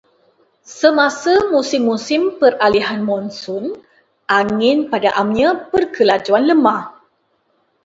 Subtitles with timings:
[0.75, 3.63] Semasa musim-musim peralihan monsun,
[4.39, 6.83] angin pada amnya berkelajuan lemah.